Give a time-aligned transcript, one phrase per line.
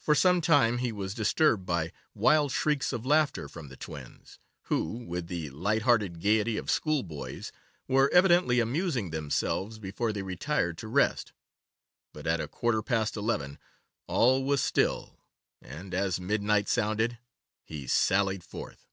[0.00, 4.94] For some time he was disturbed by wild shrieks of laughter from the twins, who,
[5.04, 7.52] with the light hearted gaiety of schoolboys,
[7.86, 11.32] were evidently amusing themselves before they retired to rest,
[12.12, 13.56] but at a quarter past eleven
[14.08, 15.20] all was still,
[15.60, 17.18] and, as midnight sounded,
[17.62, 18.88] he sallied forth.